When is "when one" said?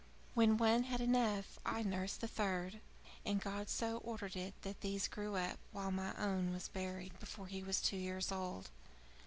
0.33-0.85